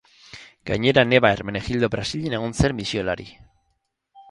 Gainera, 0.69 1.03
neba 1.11 1.31
Hermenegildo 1.35 1.91
Brasilen 1.97 2.37
egon 2.39 2.59
zen 2.63 2.77
misiolari. 2.81 3.29